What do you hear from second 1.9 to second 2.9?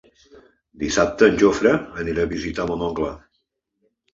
anirà a visitar mon